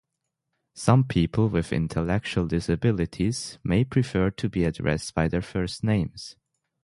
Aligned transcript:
Some 0.73 1.03
people 1.03 1.47
with 1.47 1.71
intellectual 1.71 2.47
disabilities 2.47 3.59
may 3.63 3.83
prefer 3.83 4.31
to 4.31 4.49
be 4.49 4.63
addressed 4.63 5.13
by 5.13 5.27
their 5.27 5.43
first 5.43 5.83
names. 5.83 6.35